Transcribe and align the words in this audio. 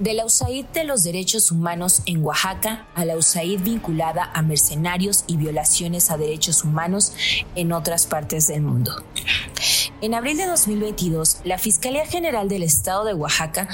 De 0.00 0.12
la 0.12 0.24
USAID 0.24 0.66
de 0.74 0.82
los 0.82 1.04
derechos 1.04 1.52
humanos 1.52 2.02
en 2.06 2.24
Oaxaca 2.24 2.88
a 2.96 3.04
la 3.04 3.16
USAID 3.16 3.60
vinculada 3.60 4.28
a 4.34 4.42
mercenarios 4.42 5.22
y 5.28 5.36
violaciones 5.36 6.10
a 6.10 6.16
derechos 6.16 6.64
humanos 6.64 7.12
en 7.54 7.72
otras 7.72 8.06
partes 8.06 8.48
del 8.48 8.62
mundo. 8.62 9.04
En 10.00 10.14
abril 10.14 10.36
de 10.36 10.46
2022, 10.46 11.38
la 11.44 11.58
Fiscalía 11.58 12.04
General 12.06 12.48
del 12.48 12.64
Estado 12.64 13.04
de 13.04 13.14
Oaxaca 13.14 13.68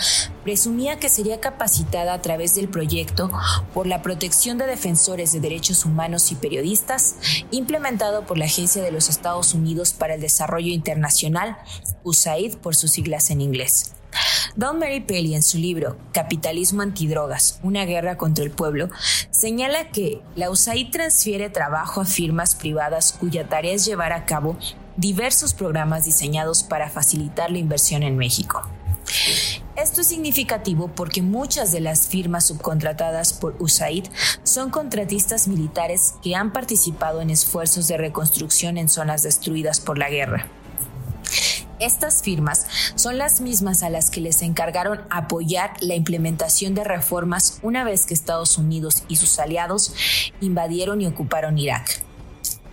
presumía 0.44 0.98
que 0.98 1.08
sería 1.08 1.40
capacitada 1.40 2.12
a 2.12 2.20
través 2.20 2.54
del 2.54 2.68
proyecto 2.68 3.30
por 3.72 3.86
la 3.86 4.02
protección 4.02 4.58
de 4.58 4.66
defensores 4.66 5.32
de 5.32 5.40
derechos 5.40 5.86
humanos 5.86 6.30
y 6.32 6.34
periodistas, 6.34 7.16
implementado 7.50 8.26
por 8.26 8.36
la 8.36 8.44
Agencia 8.44 8.82
de 8.82 8.92
los 8.92 9.08
Estados 9.08 9.54
Unidos 9.54 9.94
para 9.94 10.16
el 10.16 10.20
Desarrollo 10.20 10.70
Internacional, 10.70 11.56
USAID 12.04 12.58
por 12.58 12.76
sus 12.76 12.90
siglas 12.90 13.30
en 13.30 13.40
inglés. 13.40 13.94
Don 14.56 14.78
Mary 14.80 15.00
Pelly 15.00 15.34
en 15.34 15.42
su 15.42 15.58
libro 15.58 15.96
Capitalismo 16.12 16.82
antidrogas, 16.82 17.60
una 17.62 17.84
guerra 17.84 18.16
contra 18.16 18.44
el 18.44 18.50
pueblo, 18.50 18.90
señala 19.30 19.90
que 19.90 20.22
la 20.34 20.50
USAID 20.50 20.90
transfiere 20.90 21.50
trabajo 21.50 22.00
a 22.00 22.04
firmas 22.04 22.56
privadas 22.56 23.12
cuya 23.18 23.48
tarea 23.48 23.74
es 23.74 23.84
llevar 23.84 24.12
a 24.12 24.26
cabo 24.26 24.56
diversos 24.96 25.54
programas 25.54 26.04
diseñados 26.04 26.64
para 26.64 26.90
facilitar 26.90 27.50
la 27.50 27.58
inversión 27.58 28.02
en 28.02 28.16
México. 28.16 28.62
Esto 29.76 30.02
es 30.02 30.08
significativo 30.08 30.88
porque 30.94 31.22
muchas 31.22 31.72
de 31.72 31.80
las 31.80 32.08
firmas 32.08 32.46
subcontratadas 32.46 33.32
por 33.32 33.56
USAID 33.60 34.08
son 34.42 34.70
contratistas 34.70 35.48
militares 35.48 36.14
que 36.22 36.34
han 36.34 36.52
participado 36.52 37.20
en 37.20 37.30
esfuerzos 37.30 37.88
de 37.88 37.96
reconstrucción 37.96 38.76
en 38.76 38.88
zonas 38.88 39.22
destruidas 39.22 39.80
por 39.80 39.96
la 39.96 40.10
guerra. 40.10 40.48
Estas 41.80 42.22
firmas 42.22 42.66
son 42.94 43.16
las 43.16 43.40
mismas 43.40 43.82
a 43.82 43.88
las 43.88 44.10
que 44.10 44.20
les 44.20 44.42
encargaron 44.42 45.00
apoyar 45.08 45.72
la 45.80 45.94
implementación 45.94 46.74
de 46.74 46.84
reformas 46.84 47.58
una 47.62 47.84
vez 47.84 48.04
que 48.04 48.12
Estados 48.12 48.58
Unidos 48.58 49.02
y 49.08 49.16
sus 49.16 49.38
aliados 49.38 49.94
invadieron 50.42 51.00
y 51.00 51.06
ocuparon 51.06 51.58
Irak. 51.58 52.02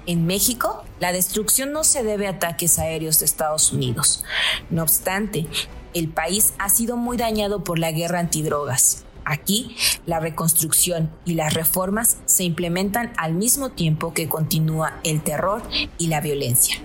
En 0.07 0.25
México, 0.25 0.83
la 0.99 1.13
destrucción 1.13 1.71
no 1.71 1.83
se 1.83 2.03
debe 2.03 2.27
a 2.27 2.31
ataques 2.31 2.79
aéreos 2.79 3.19
de 3.19 3.25
Estados 3.25 3.71
Unidos. 3.71 4.23
No 4.69 4.83
obstante, 4.83 5.47
el 5.93 6.09
país 6.09 6.53
ha 6.59 6.69
sido 6.69 6.97
muy 6.97 7.15
dañado 7.15 7.63
por 7.63 7.79
la 7.79 7.91
guerra 7.91 8.19
antidrogas. 8.19 9.05
Aquí, 9.29 9.75
la 10.05 10.21
reconstrucción 10.21 11.11
y 11.25 11.33
las 11.33 11.53
reformas 11.53 12.15
se 12.23 12.45
implementan 12.45 13.11
al 13.17 13.33
mismo 13.33 13.71
tiempo 13.71 14.13
que 14.13 14.29
continúa 14.29 15.01
el 15.03 15.21
terror 15.21 15.61
y 15.97 16.07
la 16.07 16.21
violencia. 16.21 16.81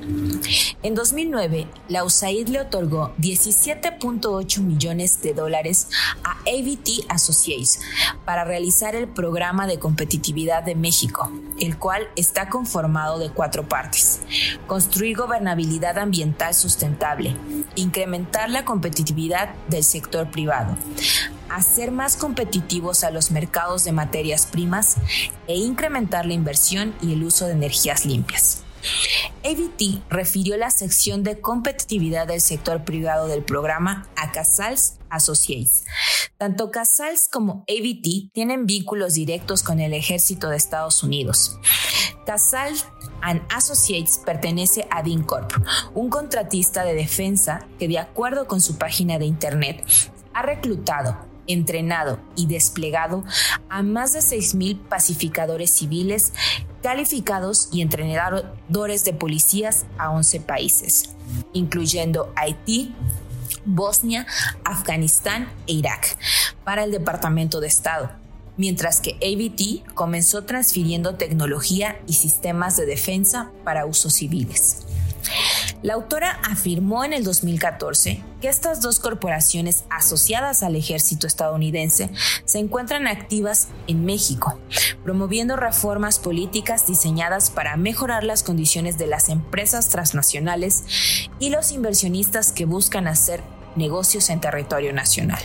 En 0.83 0.97
2009, 0.97 1.69
la 1.87 2.03
USAID 2.03 2.49
le 2.49 2.61
otorgó 2.61 3.15
17.8 3.19 4.61
millones 4.61 5.23
de 5.23 5.35
dólares 5.35 5.89
a 6.25 6.33
ABT 6.41 7.07
Associates 7.09 7.79
para 8.25 8.43
realizar 8.43 8.97
el 8.97 9.07
programa 9.07 9.69
de 9.69 9.79
competitividad 9.79 10.65
de 10.65 10.75
México, 10.75 11.31
el 11.61 11.79
cual 11.79 12.09
está 12.17 12.49
conformado 12.49 13.21
de 13.21 13.31
cuatro 13.31 13.69
partes. 13.69 14.21
Construir 14.67 15.17
gobernabilidad 15.17 15.97
ambiental 15.97 16.55
sustentable, 16.55 17.37
incrementar 17.77 18.51
la 18.51 18.65
competitividad 18.65 19.55
del 19.69 19.85
sector 19.85 20.29
privado, 20.29 20.77
hacer 21.55 21.91
más 21.91 22.17
competitivos 22.17 23.05
a 23.05 23.11
los 23.11 23.31
mercados 23.31 23.85
de 23.85 23.93
materias 23.93 24.47
primas 24.47 24.97
e 25.47 25.57
incrementar 25.57 26.27
la 26.27 26.35
inversión 26.35 26.95
y 27.01 27.13
el 27.13 27.25
uso 27.25 27.47
de 27.47 27.53
energías 27.53 28.05
limpias. 28.07 28.63
ABT 29.45 30.03
refirió 30.11 30.57
la 30.57 30.71
sección 30.71 31.23
de 31.23 31.41
competitividad 31.41 32.27
del 32.27 32.41
sector 32.41 32.85
privado 32.85 33.29
del 33.29 33.45
programa 33.45 34.09
a 34.17 34.33
Casals 34.33 34.99
Associates. 35.09 35.85
Tanto 36.39 36.71
Casals 36.71 37.29
como 37.29 37.65
ABT 37.69 38.33
tienen 38.33 38.67
vínculos 38.67 39.15
directos 39.15 39.63
con 39.63 39.81
el 39.81 39.95
ejército 39.95 40.49
de 40.49 40.57
Estados 40.57 41.03
Unidos. 41.03 41.59
Casals 42.27 42.87
and 43.21 43.43
Associates 43.55 44.19
pertenece 44.25 44.87
a 44.91 45.03
DINCORP, 45.03 45.53
un 45.95 46.09
contratista 46.09 46.85
de 46.85 46.95
defensa 46.95 47.67
que 47.79 47.89
de 47.89 47.99
acuerdo 47.99 48.47
con 48.47 48.61
su 48.61 48.79
página 48.79 49.19
de 49.19 49.27
internet 49.27 49.85
ha 50.35 50.43
reclutado 50.43 51.32
entrenado 51.47 52.21
y 52.37 52.47
desplegado 52.47 53.25
a 53.69 53.83
más 53.83 54.13
de 54.13 54.21
6.000 54.21 54.81
pacificadores 54.89 55.71
civiles 55.71 56.33
calificados 56.83 57.69
y 57.73 57.81
entrenadores 57.81 59.05
de 59.05 59.13
policías 59.15 59.87
a 59.99 60.11
11 60.11 60.41
países, 60.41 61.11
incluyendo 61.53 62.33
Haití, 62.37 62.95
Bosnia, 63.65 64.27
Afganistán 64.65 65.49
e 65.67 65.75
Irak, 65.75 66.17
para 66.65 66.85
el 66.85 66.91
Departamento 66.91 67.61
de 67.61 67.69
Estado, 67.69 68.11
mientras 68.57 69.01
que 69.01 69.13
ABT 69.23 69.95
comenzó 69.95 70.45
transfiriendo 70.45 71.15
tecnología 71.15 72.01
y 72.07 72.15
sistemas 72.15 72.77
de 72.77 72.87
defensa 72.87 73.51
para 73.65 73.87
usos 73.87 74.15
civiles. 74.15 74.79
La 75.83 75.95
autora 75.95 76.39
afirmó 76.45 77.05
en 77.05 77.13
el 77.13 77.25
2014 77.25 78.23
que 78.41 78.49
estas 78.49 78.81
dos 78.81 79.01
corporaciones 79.01 79.83
asociadas 79.91 80.63
al 80.63 80.77
ejército 80.77 81.27
estadounidense 81.27 82.09
se 82.45 82.61
encuentran 82.61 83.09
activas 83.09 83.67
en 83.89 84.05
México, 84.05 84.61
promoviendo 85.03 85.57
reformas 85.57 86.21
políticas 86.21 86.87
diseñadas 86.87 87.51
para 87.51 87.77
mejorar 87.77 88.23
las 88.23 88.45
condiciones 88.45 88.97
de 88.97 89.09
las 89.09 89.29
empresas 89.29 89.89
transnacionales 89.89 90.85
y 91.41 91.51
los 91.51 91.73
inversionistas 91.73 92.53
que 92.53 92.65
buscan 92.65 93.09
hacer 93.09 93.43
negocios 93.75 94.31
en 94.31 94.41
territorio 94.41 94.93
nacional. 94.93 95.41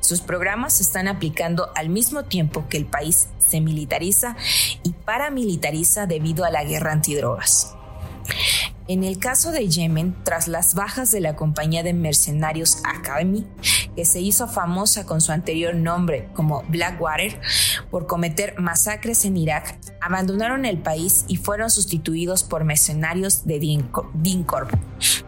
Sus 0.00 0.20
programas 0.20 0.74
se 0.74 0.82
están 0.82 1.06
aplicando 1.06 1.70
al 1.76 1.90
mismo 1.90 2.24
tiempo 2.24 2.66
que 2.68 2.76
el 2.76 2.86
país 2.86 3.28
se 3.38 3.60
militariza 3.60 4.36
y 4.82 4.94
paramilitariza 4.94 6.06
debido 6.06 6.44
a 6.44 6.50
la 6.50 6.64
guerra 6.64 6.90
antidrogas. 6.90 7.76
En 8.88 9.02
el 9.02 9.18
caso 9.18 9.50
de 9.50 9.68
Yemen, 9.68 10.14
tras 10.22 10.46
las 10.46 10.74
bajas 10.74 11.10
de 11.10 11.20
la 11.20 11.34
compañía 11.34 11.82
de 11.82 11.92
mercenarios 11.92 12.78
Academy, 12.84 13.44
que 13.96 14.04
se 14.04 14.20
hizo 14.20 14.46
famosa 14.46 15.04
con 15.04 15.20
su 15.20 15.32
anterior 15.32 15.74
nombre 15.74 16.28
como 16.34 16.62
Blackwater 16.68 17.40
por 17.90 18.06
cometer 18.06 18.54
masacres 18.60 19.24
en 19.24 19.36
Irak, 19.36 19.76
abandonaron 20.00 20.64
el 20.64 20.78
país 20.78 21.24
y 21.26 21.36
fueron 21.36 21.68
sustituidos 21.68 22.44
por 22.44 22.62
mercenarios 22.62 23.44
de 23.44 23.58
DINCORP 23.58 24.72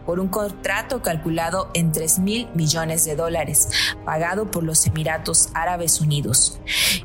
por 0.09 0.19
un 0.19 0.27
contrato 0.27 1.03
calculado 1.03 1.69
en 1.75 1.91
3 1.91 2.17
mil 2.17 2.49
millones 2.55 3.05
de 3.05 3.15
dólares, 3.15 3.69
pagado 4.05 4.49
por 4.49 4.63
los 4.63 4.87
Emiratos 4.87 5.49
Árabes 5.53 6.01
Unidos. 6.01 6.59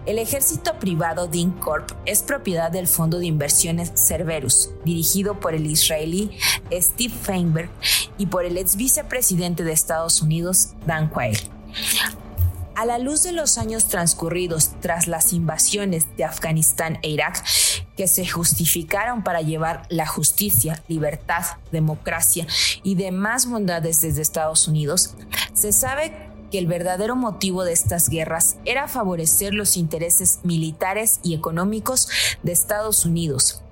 El 0.06 0.18
ejército 0.18 0.78
privado 0.78 1.26
DINCORP 1.26 1.90
es 2.06 2.22
propiedad 2.22 2.70
del 2.70 2.86
fondo 2.86 3.18
de 3.18 3.26
inversiones 3.26 3.92
Cerberus, 3.94 4.70
dirigido 4.86 5.38
por 5.38 5.52
el 5.54 5.66
israelí 5.66 6.30
Steve 6.72 7.12
Feinberg 7.12 7.68
y 8.16 8.24
por 8.24 8.46
el 8.46 8.56
ex 8.56 8.74
vicepresidente 8.76 9.64
de 9.64 9.72
Estados 9.72 10.22
Unidos, 10.22 10.70
Dan 10.86 11.10
Quayle. 11.10 11.50
A 12.74 12.86
la 12.86 12.98
luz 12.98 13.22
de 13.22 13.32
los 13.32 13.58
años 13.58 13.86
transcurridos 13.86 14.70
tras 14.80 15.08
las 15.08 15.34
invasiones 15.34 16.06
de 16.16 16.24
Afganistán 16.24 16.98
e 17.02 17.10
Irak, 17.10 17.44
que 17.96 18.08
se 18.08 18.26
justificaron 18.26 19.22
para 19.22 19.40
llevar 19.40 19.86
la 19.88 20.06
justicia, 20.06 20.82
libertad, 20.88 21.44
democracia 21.70 22.46
y 22.82 22.94
demás 22.94 23.46
bondades 23.46 24.00
desde 24.00 24.22
Estados 24.22 24.68
Unidos, 24.68 25.14
se 25.52 25.72
sabe 25.72 26.12
que 26.50 26.58
el 26.58 26.66
verdadero 26.66 27.16
motivo 27.16 27.64
de 27.64 27.72
estas 27.72 28.08
guerras 28.08 28.56
era 28.64 28.88
favorecer 28.88 29.54
los 29.54 29.76
intereses 29.76 30.40
militares 30.42 31.20
y 31.22 31.34
económicos 31.34 32.08
de 32.42 32.52
Estados 32.52 33.04
Unidos, 33.04 33.62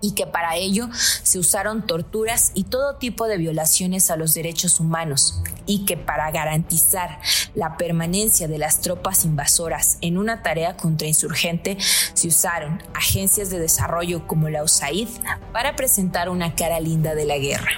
y 0.00 0.12
que 0.12 0.26
para 0.26 0.56
ello 0.56 0.88
se 1.22 1.38
usaron 1.38 1.86
torturas 1.86 2.52
y 2.54 2.64
todo 2.64 2.96
tipo 2.96 3.26
de 3.26 3.38
violaciones 3.38 4.10
a 4.10 4.16
los 4.16 4.34
derechos 4.34 4.78
humanos 4.78 5.42
y 5.66 5.84
que 5.84 5.96
para 5.96 6.30
garantizar 6.30 7.18
la 7.54 7.76
permanencia 7.76 8.48
de 8.48 8.58
las 8.58 8.80
tropas 8.80 9.24
invasoras 9.24 9.98
en 10.00 10.18
una 10.18 10.42
tarea 10.42 10.76
contrainsurgente 10.76 11.76
se 12.14 12.28
usaron 12.28 12.82
agencias 12.94 13.50
de 13.50 13.58
desarrollo 13.58 14.26
como 14.26 14.48
la 14.48 14.62
USAID 14.62 15.08
para 15.52 15.76
presentar 15.76 16.28
una 16.28 16.54
cara 16.54 16.80
linda 16.80 17.14
de 17.14 17.24
la 17.24 17.38
guerra. 17.38 17.70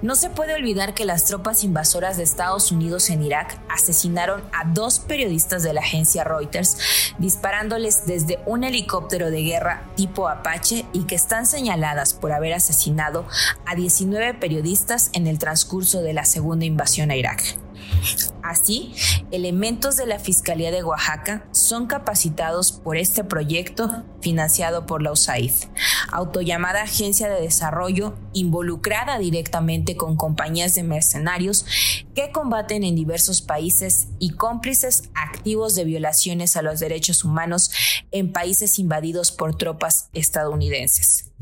No 0.00 0.14
se 0.14 0.30
puede 0.30 0.54
olvidar 0.54 0.94
que 0.94 1.04
las 1.04 1.24
tropas 1.24 1.64
invasoras 1.64 2.16
de 2.16 2.22
Estados 2.22 2.70
Unidos 2.70 3.10
en 3.10 3.22
Irak 3.22 3.58
asesinaron 3.68 4.42
a 4.52 4.64
dos 4.64 5.00
periodistas 5.00 5.64
de 5.64 5.72
la 5.72 5.80
agencia 5.80 6.22
Reuters 6.22 7.07
disparándoles 7.18 8.06
desde 8.06 8.38
un 8.46 8.64
helicóptero 8.64 9.30
de 9.30 9.42
guerra 9.42 9.82
tipo 9.96 10.28
Apache 10.28 10.86
y 10.92 11.04
que 11.04 11.14
están 11.14 11.46
señaladas 11.46 12.14
por 12.14 12.32
haber 12.32 12.54
asesinado 12.54 13.26
a 13.66 13.74
19 13.74 14.34
periodistas 14.34 15.10
en 15.12 15.26
el 15.26 15.38
transcurso 15.38 16.02
de 16.02 16.12
la 16.12 16.24
segunda 16.24 16.64
invasión 16.64 17.10
a 17.10 17.16
Irak. 17.16 17.42
Así, 18.42 18.94
elementos 19.30 19.96
de 19.96 20.06
la 20.06 20.18
Fiscalía 20.18 20.70
de 20.70 20.82
Oaxaca 20.82 21.44
son 21.52 21.86
capacitados 21.86 22.72
por 22.72 22.96
este 22.96 23.24
proyecto 23.24 24.04
financiado 24.20 24.86
por 24.86 25.02
la 25.02 25.12
USAID, 25.12 25.52
autollamada 26.10 26.82
Agencia 26.82 27.28
de 27.28 27.40
Desarrollo, 27.40 28.14
involucrada 28.32 29.18
directamente 29.18 29.96
con 29.96 30.16
compañías 30.16 30.74
de 30.74 30.82
mercenarios 30.82 31.64
que 32.14 32.30
combaten 32.32 32.84
en 32.84 32.94
diversos 32.94 33.42
países 33.42 34.08
y 34.18 34.30
cómplices 34.30 35.10
activos 35.14 35.74
de 35.74 35.84
violaciones 35.84 36.56
a 36.56 36.62
los 36.62 36.80
derechos 36.80 37.24
humanos 37.24 37.70
en 38.10 38.32
países 38.32 38.78
invadidos 38.78 39.30
por 39.30 39.56
tropas 39.56 40.08
estadounidenses. 40.12 41.27